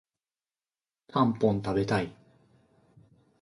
[1.09, 2.11] たんぽん食べたい